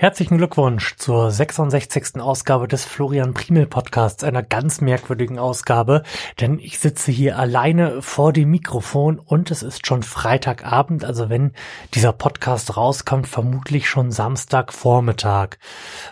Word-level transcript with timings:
Herzlichen 0.00 0.38
Glückwunsch 0.38 0.94
zur 0.96 1.32
66. 1.32 2.20
Ausgabe 2.20 2.68
des 2.68 2.84
Florian 2.84 3.34
Primel 3.34 3.66
Podcasts, 3.66 4.22
einer 4.22 4.44
ganz 4.44 4.80
merkwürdigen 4.80 5.40
Ausgabe, 5.40 6.04
denn 6.38 6.60
ich 6.60 6.78
sitze 6.78 7.10
hier 7.10 7.36
alleine 7.36 8.00
vor 8.00 8.32
dem 8.32 8.48
Mikrofon 8.48 9.18
und 9.18 9.50
es 9.50 9.64
ist 9.64 9.88
schon 9.88 10.04
Freitagabend, 10.04 11.04
also 11.04 11.30
wenn 11.30 11.50
dieser 11.94 12.12
Podcast 12.12 12.76
rauskommt, 12.76 13.26
vermutlich 13.26 13.88
schon 13.88 14.12
Samstagvormittag, 14.12 15.56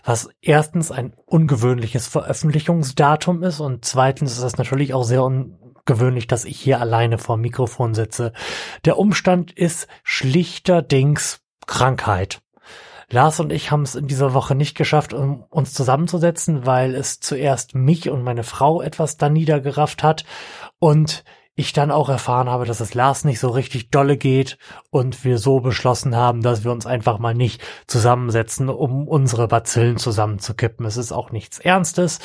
was 0.03 0.30
erstens 0.43 0.91
ein 0.91 1.14
ungewöhnliches 1.25 2.09
Veröffentlichungsdatum 2.09 3.45
ist 3.45 3.61
und 3.61 3.84
zweitens 3.84 4.32
ist 4.32 4.43
es 4.43 4.59
natürlich 4.59 4.95
auch 4.95 5.05
sehr 5.05 5.23
ungewöhnlich, 5.23 6.27
dass 6.27 6.45
ich 6.45 6.59
hier 6.59 6.80
alleine 6.80 7.18
vor 7.18 7.37
Mikrofon 7.37 7.95
sitze. 7.95 8.32
Der 8.84 8.98
Umstand 8.98 9.53
ist 9.53 9.87
schlichterdings 10.03 11.39
Krankheit. 11.68 12.41
Lars 13.11 13.38
und 13.38 13.52
ich 13.52 13.70
haben 13.70 13.82
es 13.82 13.95
in 13.95 14.09
dieser 14.09 14.34
Woche 14.34 14.54
nicht 14.54 14.77
geschafft, 14.77 15.15
um 15.15 15.45
uns 15.48 15.73
zusammenzusetzen, 15.73 16.66
weil 16.66 16.95
es 16.95 17.20
zuerst 17.20 17.74
mich 17.74 18.10
und 18.10 18.23
meine 18.23 18.42
Frau 18.42 18.82
etwas 18.82 19.16
da 19.16 19.29
niedergerafft 19.29 20.02
hat 20.02 20.24
und 20.79 21.24
ich 21.59 21.73
dann 21.73 21.91
auch 21.91 22.10
erfahren 22.10 22.51
habe, 22.51 22.66
dass 22.66 22.80
es 22.80 22.92
Lars 22.92 23.24
nicht 23.24 23.41
so 23.41 23.48
richtig 23.48 23.91
dolle 23.91 24.19
geht 24.19 24.59
und 24.91 25.24
wir 25.24 25.38
so 25.38 25.60
beschlossen 25.60 26.15
haben, 26.15 26.42
dass 26.42 26.65
wir 26.65 26.70
uns 26.70 26.84
einfach 26.84 27.19
mal 27.19 27.34
nicht 27.34 27.62
zusammensetzen, 27.87 28.69
um 28.69 29.09
unsere 29.09 29.48
Bazillen 29.48 29.96
zusammenzukippen. 29.96 30.84
Es 30.84 30.98
ist 30.98 31.12
auch 31.12 31.30
nichts 31.30 31.59
Ernstes. 31.59 32.18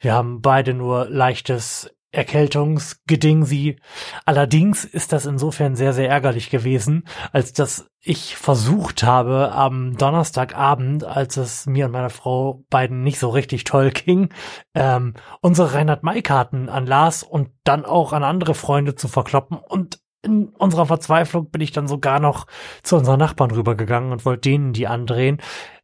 Wir 0.00 0.14
haben 0.14 0.40
beide 0.40 0.72
nur 0.72 1.06
leichtes 1.10 1.90
Erkältungsgeding 2.10 3.44
sie. 3.44 3.76
Allerdings 4.24 4.84
ist 4.84 5.12
das 5.12 5.26
insofern 5.26 5.76
sehr, 5.76 5.92
sehr 5.92 6.08
ärgerlich 6.08 6.48
gewesen, 6.48 7.06
als 7.32 7.52
dass 7.52 7.90
ich 8.00 8.36
versucht 8.36 9.02
habe, 9.02 9.52
am 9.52 9.96
Donnerstagabend, 9.96 11.04
als 11.04 11.36
es 11.36 11.66
mir 11.66 11.86
und 11.86 11.92
meiner 11.92 12.10
Frau 12.10 12.64
beiden 12.70 13.02
nicht 13.02 13.18
so 13.18 13.28
richtig 13.28 13.64
toll 13.64 13.90
ging, 13.90 14.30
ähm, 14.74 15.14
unsere 15.42 15.74
Reinhard-May-Karten 15.74 16.70
an 16.70 16.86
Lars 16.86 17.22
und 17.22 17.50
dann 17.64 17.84
auch 17.84 18.14
an 18.14 18.24
andere 18.24 18.54
Freunde 18.54 18.94
zu 18.94 19.08
verkloppen 19.08 19.58
und 19.58 20.00
in 20.22 20.48
unserer 20.48 20.86
Verzweiflung 20.86 21.50
bin 21.50 21.60
ich 21.60 21.70
dann 21.70 21.86
sogar 21.86 22.18
noch 22.18 22.46
zu 22.82 22.96
unseren 22.96 23.20
Nachbarn 23.20 23.52
rübergegangen 23.52 24.10
und 24.10 24.24
wollte 24.24 24.48
denen 24.48 24.72
die 24.72 24.88
andrehen. 24.88 25.40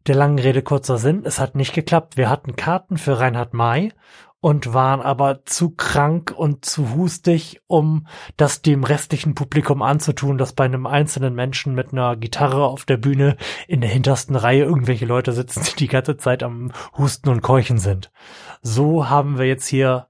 Der 0.06 0.16
langen 0.16 0.38
Rede 0.38 0.62
kurzer 0.62 0.98
Sinn, 0.98 1.22
es 1.24 1.38
hat 1.38 1.54
nicht 1.54 1.72
geklappt. 1.72 2.16
Wir 2.16 2.28
hatten 2.28 2.56
Karten 2.56 2.96
für 2.96 3.20
Reinhard 3.20 3.54
May 3.54 3.92
und 4.44 4.74
waren 4.74 5.00
aber 5.00 5.46
zu 5.46 5.70
krank 5.70 6.30
und 6.36 6.66
zu 6.66 6.94
hustig, 6.94 7.62
um 7.66 8.06
das 8.36 8.60
dem 8.60 8.84
restlichen 8.84 9.34
Publikum 9.34 9.80
anzutun, 9.80 10.36
dass 10.36 10.52
bei 10.52 10.66
einem 10.66 10.86
einzelnen 10.86 11.34
Menschen 11.34 11.74
mit 11.74 11.94
einer 11.94 12.14
Gitarre 12.14 12.66
auf 12.66 12.84
der 12.84 12.98
Bühne 12.98 13.38
in 13.68 13.80
der 13.80 13.88
hintersten 13.88 14.36
Reihe 14.36 14.64
irgendwelche 14.64 15.06
Leute 15.06 15.32
sitzen, 15.32 15.62
die 15.64 15.76
die 15.76 15.88
ganze 15.88 16.18
Zeit 16.18 16.42
am 16.42 16.72
Husten 16.98 17.30
und 17.30 17.40
Keuchen 17.40 17.78
sind. 17.78 18.12
So 18.60 19.08
haben 19.08 19.38
wir 19.38 19.46
jetzt 19.46 19.66
hier 19.66 20.08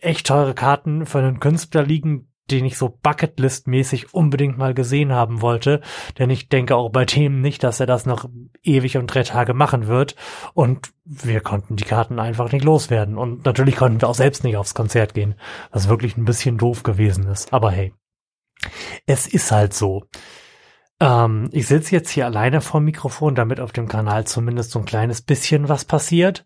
echt 0.00 0.28
teure 0.28 0.54
Karten 0.54 1.04
für 1.04 1.18
einen 1.18 1.40
Künstler 1.40 1.82
liegen, 1.82 2.28
den 2.50 2.64
ich 2.64 2.76
so 2.76 2.88
Bucketlist-mäßig 2.88 4.12
unbedingt 4.12 4.58
mal 4.58 4.74
gesehen 4.74 5.12
haben 5.12 5.40
wollte. 5.40 5.80
Denn 6.18 6.30
ich 6.30 6.48
denke 6.48 6.76
auch 6.76 6.90
bei 6.90 7.04
dem 7.04 7.40
nicht, 7.40 7.62
dass 7.62 7.80
er 7.80 7.86
das 7.86 8.06
noch 8.06 8.28
ewig 8.62 8.96
und 8.96 9.08
drei 9.08 9.22
Tage 9.22 9.54
machen 9.54 9.86
wird. 9.86 10.16
Und 10.54 10.92
wir 11.04 11.40
konnten 11.40 11.76
die 11.76 11.84
Karten 11.84 12.18
einfach 12.18 12.52
nicht 12.52 12.64
loswerden. 12.64 13.18
Und 13.18 13.44
natürlich 13.44 13.76
konnten 13.76 14.00
wir 14.00 14.08
auch 14.08 14.14
selbst 14.14 14.44
nicht 14.44 14.56
aufs 14.56 14.74
Konzert 14.74 15.14
gehen. 15.14 15.34
Was 15.70 15.88
wirklich 15.88 16.16
ein 16.16 16.24
bisschen 16.24 16.58
doof 16.58 16.82
gewesen 16.82 17.26
ist. 17.26 17.52
Aber 17.52 17.70
hey, 17.70 17.92
es 19.06 19.26
ist 19.26 19.50
halt 19.50 19.74
so. 19.74 20.04
Ähm, 21.00 21.48
ich 21.52 21.66
sitze 21.66 21.94
jetzt 21.94 22.10
hier 22.10 22.26
alleine 22.26 22.60
vor 22.60 22.80
Mikrofon, 22.80 23.34
damit 23.34 23.60
auf 23.60 23.72
dem 23.72 23.88
Kanal 23.88 24.26
zumindest 24.26 24.70
so 24.70 24.78
ein 24.78 24.84
kleines 24.84 25.22
bisschen 25.22 25.68
was 25.68 25.84
passiert. 25.84 26.44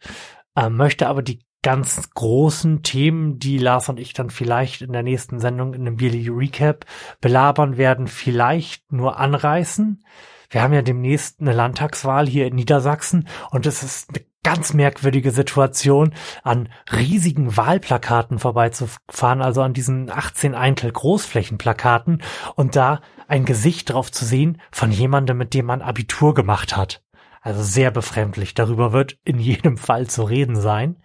Ähm, 0.57 0.77
möchte 0.77 1.07
aber 1.07 1.23
die 1.23 1.41
ganz 1.63 2.11
großen 2.15 2.83
Themen, 2.83 3.39
die 3.39 3.59
Lars 3.59 3.89
und 3.89 4.01
ich 4.01 4.13
dann 4.13 4.31
vielleicht 4.31 4.83
in 4.83 4.93
der 4.93 5.03
nächsten 5.03 5.41
Sendung 5.41 5.75
in 5.75 5.83
einem 5.83 5.99
Yearly 5.99 6.29
Recap 6.29 6.87
belabern 7.21 7.77
werden, 7.77 8.07
vielleicht 8.07 8.93
nur 8.93 9.19
anreißen. 9.19 10.03
Wir 10.49 10.63
haben 10.63 10.73
ja 10.73 10.83
demnächst 10.83 11.41
eine 11.41 11.53
Landtagswahl 11.53 12.27
hier 12.27 12.47
in 12.47 12.57
Niedersachsen 12.57 13.29
und 13.51 13.67
es 13.67 13.83
ist 13.83 14.09
eine 14.09 14.25
ganz 14.43 14.73
merkwürdige 14.73 15.31
Situation, 15.31 16.15
an 16.43 16.71
riesigen 16.91 17.57
Wahlplakaten 17.57 18.39
vorbeizufahren, 18.39 19.43
also 19.43 19.63
an 19.63 19.75
diesen 19.75 20.11
18 20.11 20.55
Eintel 20.55 20.91
Großflächenplakaten 20.91 22.23
und 22.57 22.75
da 22.75 23.01
ein 23.29 23.45
Gesicht 23.45 23.91
drauf 23.91 24.11
zu 24.11 24.25
sehen 24.25 24.61
von 24.73 24.91
jemandem, 24.91 25.37
mit 25.37 25.55
dem 25.55 25.67
man 25.67 25.83
Abitur 25.83 26.35
gemacht 26.35 26.77
hat. 26.77 27.03
Also 27.43 27.63
sehr 27.63 27.91
befremdlich. 27.91 28.55
Darüber 28.55 28.93
wird 28.93 29.19
in 29.25 29.39
jedem 29.39 29.77
Fall 29.77 30.09
zu 30.09 30.25
reden 30.25 30.57
sein 30.57 30.97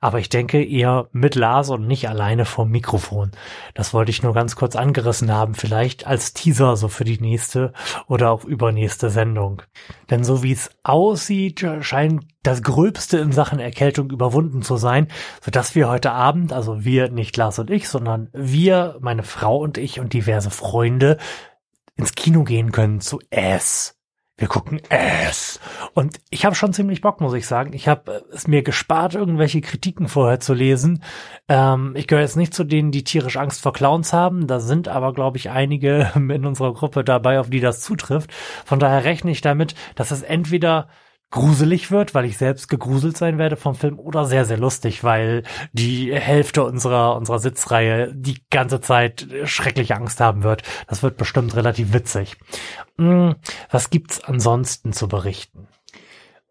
aber 0.00 0.18
ich 0.18 0.28
denke 0.28 0.62
eher 0.62 1.08
mit 1.12 1.34
Lars 1.34 1.70
und 1.70 1.86
nicht 1.86 2.08
alleine 2.08 2.44
vom 2.44 2.70
Mikrofon. 2.70 3.30
Das 3.74 3.94
wollte 3.94 4.10
ich 4.10 4.22
nur 4.22 4.34
ganz 4.34 4.56
kurz 4.56 4.76
angerissen 4.76 5.32
haben, 5.32 5.54
vielleicht 5.54 6.06
als 6.06 6.32
Teaser 6.32 6.76
so 6.76 6.88
für 6.88 7.04
die 7.04 7.20
nächste 7.20 7.72
oder 8.08 8.30
auch 8.30 8.44
übernächste 8.44 9.10
Sendung. 9.10 9.62
Denn 10.10 10.24
so 10.24 10.42
wie 10.42 10.52
es 10.52 10.70
aussieht, 10.82 11.66
scheint 11.80 12.24
das 12.42 12.62
Gröbste 12.62 13.18
in 13.18 13.32
Sachen 13.32 13.58
Erkältung 13.58 14.10
überwunden 14.10 14.62
zu 14.62 14.76
sein, 14.76 15.08
sodass 15.42 15.74
wir 15.74 15.88
heute 15.88 16.12
Abend, 16.12 16.52
also 16.52 16.84
wir, 16.84 17.10
nicht 17.10 17.36
Lars 17.36 17.58
und 17.58 17.70
ich, 17.70 17.88
sondern 17.88 18.28
wir, 18.32 18.96
meine 19.00 19.24
Frau 19.24 19.58
und 19.58 19.78
ich 19.78 19.98
und 19.98 20.12
diverse 20.12 20.50
Freunde, 20.50 21.18
ins 21.96 22.14
Kino 22.14 22.44
gehen 22.44 22.72
können 22.72 23.00
zu 23.00 23.20
S 23.30 23.95
wir 24.38 24.48
gucken 24.48 24.82
es. 24.90 25.60
Und 25.94 26.20
ich 26.28 26.44
habe 26.44 26.54
schon 26.54 26.74
ziemlich 26.74 27.00
Bock, 27.00 27.22
muss 27.22 27.32
ich 27.32 27.46
sagen. 27.46 27.72
Ich 27.72 27.88
habe 27.88 28.22
es 28.32 28.46
mir 28.46 28.62
gespart, 28.62 29.14
irgendwelche 29.14 29.62
Kritiken 29.62 30.08
vorher 30.08 30.40
zu 30.40 30.52
lesen. 30.52 31.02
Ähm, 31.48 31.94
ich 31.96 32.06
gehöre 32.06 32.22
jetzt 32.22 32.36
nicht 32.36 32.52
zu 32.52 32.64
denen, 32.64 32.90
die 32.90 33.02
tierisch 33.02 33.38
Angst 33.38 33.62
vor 33.62 33.72
Clowns 33.72 34.12
haben. 34.12 34.46
Da 34.46 34.60
sind 34.60 34.88
aber, 34.88 35.14
glaube 35.14 35.38
ich, 35.38 35.48
einige 35.48 36.12
in 36.16 36.44
unserer 36.44 36.74
Gruppe 36.74 37.02
dabei, 37.02 37.40
auf 37.40 37.48
die 37.48 37.60
das 37.60 37.80
zutrifft. 37.80 38.30
Von 38.66 38.78
daher 38.78 39.04
rechne 39.04 39.30
ich 39.30 39.40
damit, 39.40 39.74
dass 39.94 40.10
es 40.10 40.22
entweder 40.22 40.88
gruselig 41.36 41.90
wird, 41.90 42.14
weil 42.14 42.24
ich 42.24 42.38
selbst 42.38 42.68
gegruselt 42.68 43.18
sein 43.18 43.36
werde 43.36 43.56
vom 43.56 43.74
Film 43.74 43.98
oder 43.98 44.24
sehr, 44.24 44.46
sehr 44.46 44.56
lustig, 44.56 45.04
weil 45.04 45.42
die 45.74 46.12
Hälfte 46.14 46.64
unserer, 46.64 47.14
unserer 47.14 47.38
Sitzreihe 47.38 48.10
die 48.14 48.40
ganze 48.50 48.80
Zeit 48.80 49.28
schreckliche 49.44 49.96
Angst 49.96 50.18
haben 50.18 50.44
wird. 50.44 50.62
Das 50.88 51.02
wird 51.02 51.18
bestimmt 51.18 51.54
relativ 51.54 51.92
witzig. 51.92 52.38
Hm, 52.96 53.34
was 53.70 53.90
gibt's 53.90 54.24
ansonsten 54.24 54.94
zu 54.94 55.08
berichten? 55.08 55.68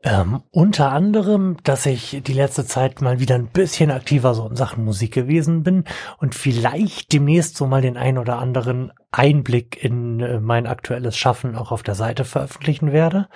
Ähm, 0.03 0.43
unter 0.51 0.91
anderem, 0.91 1.57
dass 1.63 1.87
ich 1.87 2.21
die 2.23 2.33
letzte 2.33 2.63
Zeit 2.63 3.01
mal 3.01 3.19
wieder 3.19 3.33
ein 3.33 3.47
bisschen 3.47 3.89
aktiver 3.89 4.35
so 4.35 4.47
in 4.47 4.55
Sachen 4.55 4.85
Musik 4.85 5.15
gewesen 5.15 5.63
bin 5.63 5.83
und 6.19 6.35
vielleicht 6.35 7.11
demnächst 7.11 7.57
so 7.57 7.65
mal 7.65 7.81
den 7.81 7.97
ein 7.97 8.19
oder 8.19 8.37
anderen 8.37 8.93
Einblick 9.17 9.83
in 9.83 10.19
äh, 10.19 10.39
mein 10.39 10.67
aktuelles 10.67 11.17
Schaffen 11.17 11.55
auch 11.55 11.71
auf 11.71 11.83
der 11.83 11.95
Seite 11.95 12.25
veröffentlichen 12.25 12.91
werde 12.91 13.27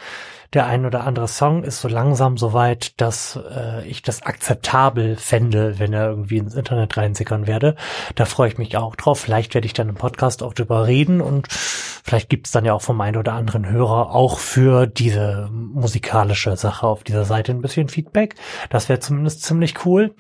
der 0.54 0.66
ein 0.66 0.86
oder 0.86 1.06
andere 1.06 1.28
Song 1.28 1.64
ist 1.64 1.80
so 1.80 1.88
langsam 1.88 2.38
so 2.38 2.54
weit, 2.54 3.00
dass 3.00 3.38
äh, 3.38 3.88
ich 3.88 4.02
das 4.02 4.24
akzeptabel 4.24 5.16
fände, 5.16 5.78
wenn 5.78 5.94
er 5.94 6.10
irgendwie 6.10 6.38
ins 6.38 6.56
Internet 6.56 6.98
reinsickern 6.98 7.46
werde. 7.46 7.76
Da 8.16 8.26
freue 8.26 8.50
ich 8.50 8.58
mich 8.58 8.76
auch 8.76 8.96
drauf. 8.96 9.20
Vielleicht 9.20 9.54
werde 9.54 9.68
ich 9.68 9.74
dann 9.74 9.90
im 9.90 9.96
Podcast 9.96 10.42
auch 10.42 10.56
drüber 10.56 10.88
reden 10.88 11.22
und 11.22 11.48
vielleicht 11.50 12.30
gibt 12.30 12.48
es 12.48 12.52
dann 12.52 12.66
ja 12.66 12.74
auch 12.74 12.82
vom 12.82 13.00
einen 13.00 13.18
oder 13.18 13.34
anderen 13.34 13.70
Hörer 13.70 14.10
auch 14.10 14.40
für 14.40 14.88
diese 14.88 15.50
musikalische 15.52 16.58
Sache 16.58 16.88
auf 16.88 17.04
dieser 17.04 17.26
Seite 17.26 17.52
ein 17.52 17.62
bisschen 17.62 17.88
Feedback. 17.88 18.34
Das 18.72 18.90
wäre 18.90 19.00
zumindest 19.00 19.44
ziemlich 19.44 19.86
cool. 19.86 20.16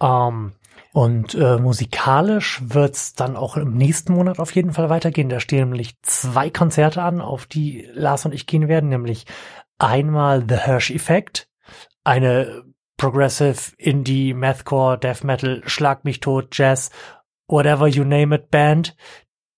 Ähm, 0.00 0.52
und 0.98 1.36
äh, 1.36 1.58
musikalisch 1.58 2.60
wird's 2.60 3.14
dann 3.14 3.36
auch 3.36 3.56
im 3.56 3.76
nächsten 3.76 4.14
Monat 4.14 4.40
auf 4.40 4.50
jeden 4.50 4.72
Fall 4.72 4.90
weitergehen. 4.90 5.28
Da 5.28 5.38
stehen 5.38 5.68
nämlich 5.68 5.94
zwei 6.02 6.50
Konzerte 6.50 7.02
an, 7.02 7.20
auf 7.20 7.46
die 7.46 7.88
Lars 7.92 8.24
und 8.24 8.34
ich 8.34 8.48
gehen 8.48 8.66
werden, 8.66 8.88
nämlich 8.88 9.24
einmal 9.78 10.44
The 10.48 10.56
Hirsch 10.56 10.90
Effect, 10.90 11.48
eine 12.02 12.64
Progressive 12.96 13.76
Indie, 13.78 14.34
Mathcore, 14.34 14.98
Death 14.98 15.22
Metal, 15.22 15.62
Schlag 15.66 16.04
mich 16.04 16.18
tot, 16.18 16.48
Jazz, 16.50 16.90
whatever 17.46 17.86
you 17.86 18.02
name 18.02 18.34
it 18.34 18.50
Band, 18.50 18.96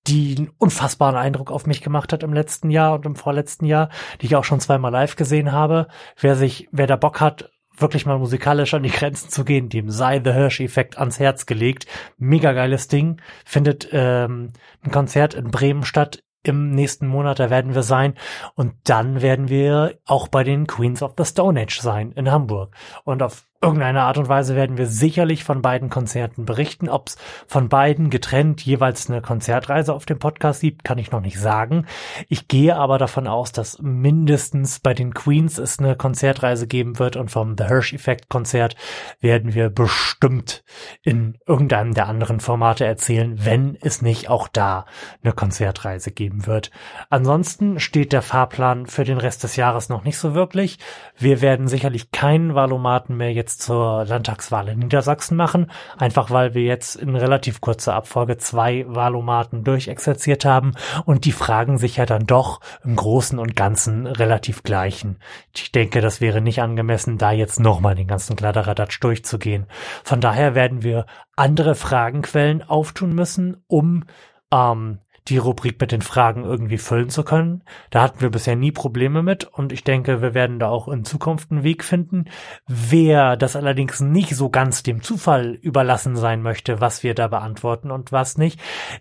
die 0.08 0.36
einen 0.36 0.50
unfassbaren 0.58 1.16
Eindruck 1.16 1.50
auf 1.50 1.66
mich 1.66 1.80
gemacht 1.80 2.12
hat 2.12 2.22
im 2.22 2.34
letzten 2.34 2.68
Jahr 2.68 2.92
und 2.92 3.06
im 3.06 3.16
vorletzten 3.16 3.64
Jahr, 3.64 3.88
die 4.20 4.26
ich 4.26 4.36
auch 4.36 4.44
schon 4.44 4.60
zweimal 4.60 4.92
live 4.92 5.16
gesehen 5.16 5.52
habe. 5.52 5.88
Wer 6.18 6.36
sich, 6.36 6.68
wer 6.70 6.86
da 6.86 6.96
Bock 6.96 7.22
hat, 7.22 7.50
wirklich 7.80 8.06
mal 8.06 8.18
musikalisch 8.18 8.74
an 8.74 8.82
die 8.82 8.90
Grenzen 8.90 9.30
zu 9.30 9.44
gehen, 9.44 9.68
dem 9.68 9.90
sei 9.90 10.20
The 10.22 10.32
Hirsch-Effekt 10.32 10.98
ans 10.98 11.18
Herz 11.18 11.46
gelegt. 11.46 11.86
Mega 12.18 12.52
geiles 12.52 12.88
Ding. 12.88 13.20
Findet 13.44 13.88
ähm, 13.92 14.52
ein 14.82 14.90
Konzert 14.90 15.34
in 15.34 15.50
Bremen 15.50 15.84
statt 15.84 16.22
im 16.42 16.70
nächsten 16.70 17.06
Monat, 17.06 17.38
da 17.38 17.50
werden 17.50 17.74
wir 17.74 17.82
sein. 17.82 18.14
Und 18.54 18.74
dann 18.84 19.20
werden 19.20 19.48
wir 19.48 19.98
auch 20.06 20.28
bei 20.28 20.44
den 20.44 20.66
Queens 20.66 21.02
of 21.02 21.14
the 21.18 21.24
Stone 21.24 21.60
Age 21.60 21.80
sein 21.80 22.12
in 22.12 22.30
Hamburg. 22.30 22.74
Und 23.04 23.22
auf 23.22 23.44
irgendeiner 23.62 24.04
Art 24.04 24.16
und 24.16 24.28
Weise 24.28 24.56
werden 24.56 24.78
wir 24.78 24.86
sicherlich 24.86 25.44
von 25.44 25.60
beiden 25.60 25.90
Konzerten 25.90 26.46
berichten. 26.46 26.88
Ob 26.88 27.08
es 27.08 27.16
von 27.46 27.68
beiden 27.68 28.08
getrennt 28.08 28.64
jeweils 28.64 29.10
eine 29.10 29.20
Konzertreise 29.20 29.92
auf 29.92 30.06
dem 30.06 30.18
Podcast 30.18 30.62
gibt, 30.62 30.82
kann 30.82 30.96
ich 30.96 31.10
noch 31.10 31.20
nicht 31.20 31.38
sagen. 31.38 31.84
Ich 32.28 32.48
gehe 32.48 32.74
aber 32.74 32.96
davon 32.96 33.26
aus, 33.26 33.52
dass 33.52 33.78
mindestens 33.82 34.80
bei 34.80 34.94
den 34.94 35.12
Queens 35.12 35.58
es 35.58 35.78
eine 35.78 35.94
Konzertreise 35.94 36.66
geben 36.66 36.98
wird 36.98 37.16
und 37.16 37.30
vom 37.30 37.54
The 37.58 37.64
Hirsch 37.64 37.92
Effect 37.92 38.30
Konzert 38.30 38.76
werden 39.20 39.52
wir 39.52 39.68
bestimmt 39.68 40.64
in 41.02 41.36
irgendeinem 41.46 41.92
der 41.92 42.08
anderen 42.08 42.40
Formate 42.40 42.86
erzählen, 42.86 43.44
wenn 43.44 43.76
es 43.82 44.00
nicht 44.00 44.30
auch 44.30 44.48
da 44.48 44.86
eine 45.22 45.34
Konzertreise 45.34 46.12
geben 46.12 46.46
wird. 46.46 46.70
Ansonsten 47.10 47.78
steht 47.78 48.14
der 48.14 48.22
Fahrplan 48.22 48.86
für 48.86 49.04
den 49.04 49.18
Rest 49.18 49.44
des 49.44 49.56
Jahres 49.56 49.90
noch 49.90 50.04
nicht 50.04 50.16
so 50.16 50.34
wirklich. 50.34 50.78
Wir 51.18 51.42
werden 51.42 51.68
sicherlich 51.68 52.10
keinen 52.10 52.54
Valomaten 52.54 53.18
mehr 53.18 53.34
jetzt 53.34 53.49
jetzt 53.50 53.62
zur 53.62 54.04
Landtagswahl 54.04 54.68
in 54.68 54.78
Niedersachsen 54.78 55.36
machen, 55.36 55.70
einfach 55.98 56.30
weil 56.30 56.54
wir 56.54 56.62
jetzt 56.62 56.94
in 56.94 57.16
relativ 57.16 57.60
kurzer 57.60 57.94
Abfolge 57.94 58.36
zwei 58.38 58.84
Wahlomaten 58.86 59.64
durchexerziert 59.64 60.44
haben 60.44 60.74
und 61.04 61.24
die 61.24 61.32
Fragen 61.32 61.76
sich 61.78 61.96
ja 61.96 62.06
dann 62.06 62.26
doch 62.26 62.60
im 62.84 62.94
Großen 62.94 63.38
und 63.38 63.56
Ganzen 63.56 64.06
relativ 64.06 64.62
gleichen. 64.62 65.18
Ich 65.54 65.72
denke, 65.72 66.00
das 66.00 66.20
wäre 66.20 66.40
nicht 66.40 66.62
angemessen, 66.62 67.18
da 67.18 67.32
jetzt 67.32 67.58
nochmal 67.58 67.96
den 67.96 68.06
ganzen 68.06 68.36
Kladderadatsch 68.36 69.00
durchzugehen. 69.00 69.66
Von 70.04 70.20
daher 70.20 70.54
werden 70.54 70.84
wir 70.84 71.06
andere 71.34 71.74
Fragenquellen 71.74 72.62
auftun 72.62 73.14
müssen, 73.14 73.64
um 73.66 74.04
ähm, 74.52 74.98
die 75.28 75.38
Rubrik 75.38 75.80
mit 75.80 75.92
den 75.92 76.02
Fragen 76.02 76.44
irgendwie 76.44 76.78
füllen 76.78 77.10
zu 77.10 77.22
können. 77.24 77.62
Da 77.90 78.02
hatten 78.02 78.20
wir 78.20 78.30
bisher 78.30 78.56
nie 78.56 78.72
Probleme 78.72 79.22
mit 79.22 79.44
und 79.44 79.72
ich 79.72 79.84
denke, 79.84 80.22
wir 80.22 80.34
werden 80.34 80.58
da 80.58 80.68
auch 80.68 80.88
in 80.88 81.04
Zukunft 81.04 81.50
einen 81.50 81.62
Weg 81.62 81.84
finden. 81.84 82.24
Wer 82.66 83.36
das 83.36 83.56
allerdings 83.56 84.00
nicht 84.00 84.34
so 84.34 84.48
ganz 84.50 84.82
dem 84.82 85.02
Zufall 85.02 85.52
überlassen 85.54 86.16
sein 86.16 86.42
möchte, 86.42 86.80
was 86.80 87.02
wir 87.02 87.14
da 87.14 87.28
beantworten 87.28 87.90
und 87.90 88.12
was 88.12 88.38
nicht, 88.38 88.58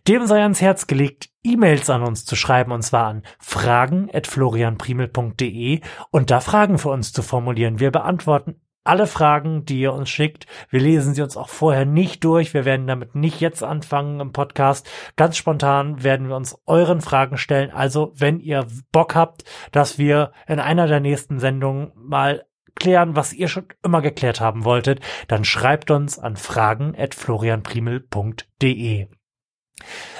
dem 0.07 0.25
sei 0.25 0.41
ans 0.41 0.61
Herz 0.61 0.87
gelegt, 0.87 1.29
E-Mails 1.43 1.89
an 1.89 2.03
uns 2.03 2.25
zu 2.25 2.35
schreiben 2.35 2.73
und 2.73 2.81
zwar 2.81 3.07
an 3.07 3.23
fragen@florianprimel.de 3.39 5.79
und 6.11 6.31
da 6.31 6.41
Fragen 6.41 6.77
für 6.77 6.89
uns 6.89 7.13
zu 7.13 7.21
formulieren. 7.21 7.79
Wir 7.79 7.91
beantworten 7.91 8.59
alle 8.83 9.07
Fragen, 9.07 9.65
die 9.65 9.79
ihr 9.79 9.93
uns 9.93 10.09
schickt. 10.09 10.45
Wir 10.69 10.79
lesen 10.79 11.13
sie 11.13 11.21
uns 11.21 11.37
auch 11.37 11.49
vorher 11.49 11.85
nicht 11.85 12.23
durch. 12.23 12.53
Wir 12.53 12.63
werden 12.65 12.87
damit 12.87 13.15
nicht 13.15 13.41
jetzt 13.41 13.63
anfangen 13.63 14.19
im 14.19 14.33
Podcast. 14.33 14.89
Ganz 15.15 15.37
spontan 15.37 16.03
werden 16.03 16.29
wir 16.29 16.35
uns 16.35 16.57
euren 16.65 17.01
Fragen 17.01 17.37
stellen. 17.37 17.69
Also, 17.71 18.11
wenn 18.15 18.39
ihr 18.39 18.65
Bock 18.91 19.15
habt, 19.15 19.43
dass 19.71 19.97
wir 19.97 20.31
in 20.47 20.59
einer 20.59 20.87
der 20.87 20.99
nächsten 20.99 21.39
Sendungen 21.39 21.91
mal 21.95 22.45
klären, 22.75 23.15
was 23.15 23.33
ihr 23.33 23.47
schon 23.47 23.65
immer 23.83 24.01
geklärt 24.01 24.41
haben 24.41 24.63
wolltet, 24.63 25.01
dann 25.27 25.43
schreibt 25.43 25.91
uns 25.91 26.17
an 26.17 26.37
fragen@florianprimel.de. 26.37 29.18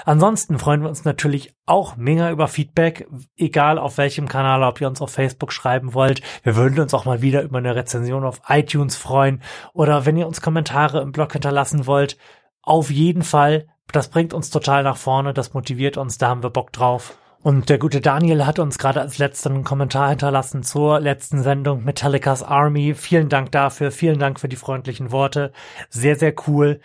Ansonsten 0.06 0.60
freuen 0.60 0.82
wir 0.82 0.90
uns 0.90 1.06
natürlich 1.06 1.54
auch 1.66 1.96
mega 1.96 2.32
über 2.32 2.48
Feedback, 2.48 3.08
egal 3.38 3.78
auf 3.78 3.98
welchem 3.98 4.28
Kanal, 4.28 4.64
ob 4.64 4.82
ihr 4.82 4.88
uns 4.88 5.02
auf 5.02 5.12
Facebook 5.12 5.52
schreiben 5.52 5.94
wollt. 5.94 6.22
Wir 6.44 6.56
würden 6.56 6.80
uns 6.80 6.94
auch 6.94 7.06
mal 7.06 7.22
wieder 7.22 7.42
über 7.42 7.58
eine 7.58 7.76
Rezension 7.76 8.24
auf 8.24 8.42
iTunes 8.48 8.96
freuen 8.96 9.42
oder 9.74 10.06
wenn 10.06 10.18
ihr 10.18 10.28
uns 10.28 10.42
Kommentare 10.42 11.02
im 11.02 11.12
Blog 11.12 11.34
hinterlassen 11.34 11.86
wollt. 11.86 12.18
Auf 12.62 12.90
jeden 12.92 13.24
Fall, 13.24 13.68
das 13.92 14.10
bringt 14.10 14.34
uns 14.34 14.50
total 14.50 14.84
nach 14.84 14.98
vorne, 14.98 15.34
das 15.34 15.54
motiviert 15.54 15.98
uns, 15.98 16.18
da 16.18 16.30
haben 16.30 16.44
wir 16.44 16.50
Bock 16.50 16.72
drauf. 16.72 17.18
Und 17.42 17.70
der 17.70 17.78
gute 17.78 18.02
Daniel 18.02 18.46
hat 18.46 18.60
uns 18.60 18.78
gerade 18.78 19.00
als 19.00 19.18
letzten 19.18 19.64
Kommentar 19.64 20.10
hinterlassen 20.10 20.62
zur 20.62 21.00
letzten 21.00 21.42
Sendung 21.42 21.86
Metallica's 21.86 22.44
Army. 22.44 22.94
Vielen 22.96 23.30
Dank 23.30 23.54
dafür, 23.54 23.92
vielen 23.92 24.20
Dank 24.20 24.42
für 24.42 24.50
die 24.50 24.58
freundlichen 24.58 25.14
Worte. 25.14 25.54
Sehr, 25.90 26.18
sehr 26.18 26.34
cool. 26.48 26.82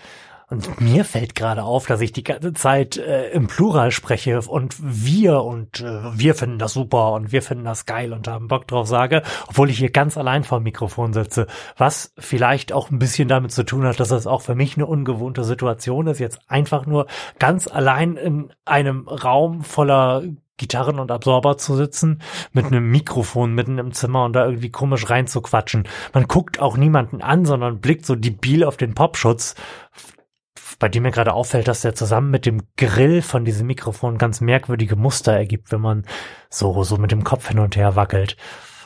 Und 0.51 0.81
mir 0.81 1.05
fällt 1.05 1.35
gerade 1.35 1.63
auf, 1.63 1.87
dass 1.87 2.01
ich 2.01 2.13
die 2.13 2.25
ganze 2.25 2.53
Zeit 2.53 2.97
äh, 2.97 3.31
im 3.31 3.47
Plural 3.47 3.91
spreche 3.91 4.41
und 4.41 4.77
wir 4.79 5.43
und 5.43 5.81
äh, 5.81 6.19
wir 6.19 6.35
finden 6.35 6.59
das 6.59 6.75
super 6.75 7.13
und 7.13 7.33
wir 7.33 7.43
finden 7.43 7.65
das 7.65 7.87
geil 7.87 8.13
und 8.13 8.29
haben 8.29 8.49
Bock 8.49 8.69
drauf 8.69 8.87
sage, 8.87 9.23
obwohl 9.49 9.71
ich 9.71 9.79
hier 9.79 9.91
ganz 9.91 10.19
allein 10.19 10.45
vor 10.45 10.61
dem 10.61 10.65
Mikrofon 10.65 11.13
sitze. 11.13 11.47
Was 11.77 12.13
vielleicht 12.19 12.73
auch 12.73 12.91
ein 12.91 12.99
bisschen 12.99 13.29
damit 13.29 13.53
zu 13.53 13.65
tun 13.65 13.85
hat, 13.85 14.01
dass 14.01 14.11
es 14.11 14.27
auch 14.27 14.43
für 14.43 14.55
mich 14.55 14.77
eine 14.77 14.87
ungewohnte 14.87 15.45
Situation 15.45 16.07
ist, 16.07 16.19
jetzt 16.19 16.41
einfach 16.47 16.85
nur 16.87 17.07
ganz 17.39 17.67
allein 17.67 18.17
in 18.17 18.53
einem 18.65 19.09
Raum 19.09 19.63
voller 19.63 20.23
Gitarren 20.57 21.01
und 21.01 21.11
Absorber 21.11 21.57
zu 21.57 21.75
sitzen, 21.75 22.23
mit 22.53 22.67
einem 22.67 22.89
Mikrofon 22.91 23.55
mitten 23.55 23.79
im 23.79 23.93
Zimmer 23.93 24.25
und 24.25 24.35
da 24.35 24.45
irgendwie 24.45 24.71
komisch 24.71 25.11
reinzuquatschen. 25.11 25.89
Man 26.13 26.29
guckt 26.29 26.61
auch 26.61 26.77
niemanden 26.77 27.23
an, 27.23 27.45
sondern 27.45 27.81
blickt 27.81 28.07
so 28.07 28.15
debil 28.15 28.63
auf 28.63 28.77
den 28.77 28.95
Popschutz 28.95 29.57
bei 30.79 30.89
dem 30.89 31.03
mir 31.03 31.11
gerade 31.11 31.33
auffällt, 31.33 31.69
dass 31.69 31.83
der 31.83 31.95
zusammen 31.95 32.31
mit 32.31 32.47
dem 32.47 32.63
Grill 32.77 33.23
von 33.23 33.45
diesem 33.45 33.67
Mikrofon 33.67 34.19
ganz 34.19 34.41
merkwürdige 34.41 34.97
Muster 34.97 35.33
ergibt, 35.33 35.73
wenn 35.73 35.81
man 35.81 36.07
so, 36.49 36.83
so 36.85 36.97
mit 36.97 37.13
dem 37.13 37.25
Kopf 37.25 37.49
hin 37.49 37.59
und 37.59 37.77
her 37.77 37.97
wackelt. 37.97 38.37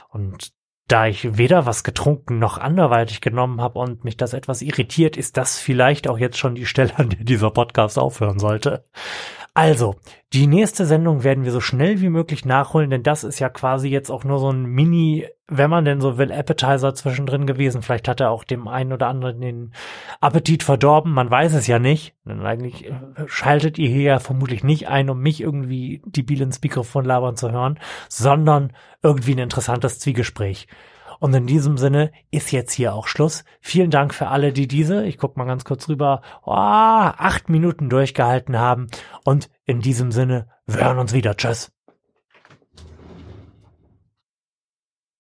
Und 0.09 0.53
da 0.89 1.07
ich 1.07 1.37
weder 1.37 1.67
was 1.67 1.85
getrunken 1.85 2.39
noch 2.39 2.57
anderweitig 2.57 3.21
genommen 3.21 3.61
habe 3.61 3.79
und 3.79 4.05
mich 4.05 4.17
das 4.17 4.33
etwas 4.33 4.63
irritiert, 4.63 5.17
ist 5.17 5.37
das 5.37 5.59
vielleicht 5.59 6.09
auch 6.09 6.19
jetzt 6.19 6.39
schon 6.39 6.55
die 6.55 6.67
Stelle, 6.67 6.99
an 6.99 7.11
der 7.11 7.25
dieser 7.25 7.51
Podcast 7.51 7.99
aufhören 7.99 8.39
sollte. 8.39 8.87
Also, 9.53 9.97
die 10.33 10.47
nächste 10.47 10.87
Sendung 10.87 11.25
werden 11.25 11.45
wir 11.45 11.53
so 11.53 11.61
schnell 11.61 12.01
wie 12.01 12.09
möglich 12.09 12.45
nachholen, 12.45 12.91
denn 12.91 13.03
das 13.03 13.25
ist 13.25 13.39
ja 13.39 13.49
quasi 13.49 13.89
jetzt 13.89 14.11
auch 14.11 14.25
nur 14.25 14.39
so 14.39 14.51
ein 14.51 14.65
Mini, 14.65 15.27
wenn 15.49 15.71
man 15.71 15.85
denn 15.85 16.01
so 16.01 16.19
will, 16.19 16.31
Appetizer 16.31 16.95
zwischendrin 16.95 17.47
gewesen. 17.47 17.83
Vielleicht 17.83 18.07
hat 18.07 18.21
er 18.21 18.31
auch 18.31 18.45
dem 18.45 18.69
einen 18.69 18.93
oder 18.93 19.09
anderen 19.09 19.41
den 19.41 19.73
Appetit 20.21 20.63
verdorben, 20.63 21.13
man 21.13 21.31
weiß 21.31 21.55
es 21.55 21.67
ja 21.67 21.79
nicht. 21.79 22.15
Denn 22.25 22.45
eigentlich 22.45 22.87
äh, 22.87 22.93
schaltet 23.27 23.79
ihr 23.79 23.89
hier 23.89 24.03
ja 24.03 24.19
vermutlich 24.19 24.63
nicht 24.63 24.89
ein, 24.89 25.09
um 25.11 25.21
mich 25.21 25.41
irgendwie 25.41 26.03
die 26.05 26.23
Biel 26.23 26.43
ins 26.43 26.63
Mikrofon 26.63 27.05
labern 27.05 27.37
zu 27.37 27.51
hören, 27.51 27.79
sondern 28.09 28.73
irgendwie 29.03 29.35
ein 29.35 29.39
interessantes 29.39 29.99
Zwiegespräch. 29.99 30.69
Und 31.21 31.35
in 31.35 31.47
diesem 31.47 31.79
Sinne 31.79 32.13
ist 32.31 32.53
jetzt 32.53 32.73
hier 32.73 32.95
auch 32.95 33.09
Schluss. 33.09 33.45
Vielen 33.61 33.91
Dank 33.91 34.15
für 34.15 34.29
alle, 34.29 34.53
die 34.53 34.69
diese, 34.69 35.05
ich 35.05 35.19
guck 35.19 35.37
mal 35.37 35.47
ganz 35.47 35.65
kurz 35.65 35.89
rüber, 35.89 36.23
oh, 36.45 36.53
acht 36.53 37.49
Minuten 37.49 37.89
durchgehalten 37.89 38.59
haben. 38.59 38.87
Und 39.25 39.51
in 39.65 39.81
diesem 39.81 40.13
Sinne, 40.13 40.49
wir 40.67 40.85
hören 40.85 40.99
uns 40.99 41.13
wieder. 41.13 41.37
Tschüss. 41.37 41.78